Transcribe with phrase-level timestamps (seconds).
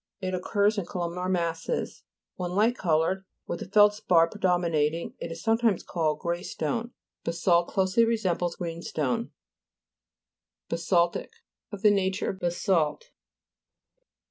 [0.19, 2.01] It occurs in columnar masses.
[2.35, 6.93] When light co loured, with the feldspar predomi nating, it is sometimes called grey stone.
[7.23, 9.29] Basalt closely resembles greenstone.
[10.71, 11.29] 214 GLOSSARY.
[11.29, 11.29] GEOLOGY.
[11.29, 11.31] BASA'LTIC
[11.75, 13.11] Of the nature of ba salt.